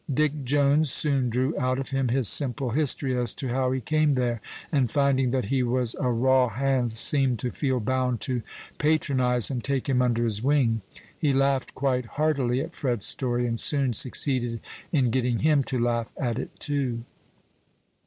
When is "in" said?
14.91-15.11